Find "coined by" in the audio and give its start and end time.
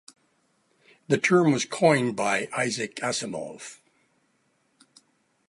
1.63-2.49